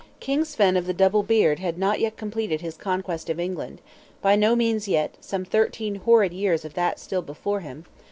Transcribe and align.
King 0.19 0.45
Svein 0.45 0.77
of 0.77 0.87
the 0.87 0.95
Double 0.95 1.21
Beard 1.21 1.59
had 1.59 1.77
not 1.77 1.99
yet 1.99 2.17
completed 2.17 2.61
his 2.61 2.75
conquest 2.75 3.29
of 3.29 3.39
England, 3.39 3.81
by 4.19 4.35
no 4.35 4.55
means 4.55 4.87
yet, 4.87 5.13
some 5.21 5.45
thirteen 5.45 5.93
horrid 5.97 6.33
years 6.33 6.65
of 6.65 6.73
that 6.73 6.99
still 6.99 7.21
before 7.21 7.59
him! 7.59 7.85